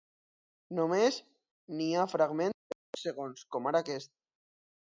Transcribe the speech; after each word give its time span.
Només 0.79 1.19
n’hi 1.81 1.89
ha 1.93 2.07
fragments 2.15 2.59
de 2.75 2.79
pocs 2.81 3.07
segons, 3.09 3.47
com 3.57 3.73
ara 3.73 3.87
aquest. 3.87 4.15